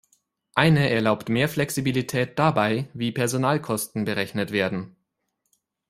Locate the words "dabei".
2.39-2.89